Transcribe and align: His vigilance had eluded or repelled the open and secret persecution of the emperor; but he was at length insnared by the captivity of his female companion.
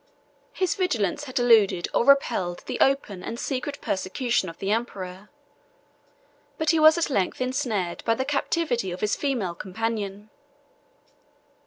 His 0.53 0.73
vigilance 0.73 1.25
had 1.25 1.37
eluded 1.37 1.87
or 1.93 2.03
repelled 2.03 2.63
the 2.65 2.79
open 2.79 3.21
and 3.23 3.39
secret 3.39 3.79
persecution 3.81 4.49
of 4.49 4.57
the 4.57 4.71
emperor; 4.71 5.29
but 6.57 6.71
he 6.71 6.79
was 6.79 6.97
at 6.97 7.11
length 7.11 7.39
insnared 7.39 8.03
by 8.03 8.15
the 8.15 8.25
captivity 8.25 8.89
of 8.91 9.01
his 9.01 9.15
female 9.15 9.53
companion. 9.53 10.31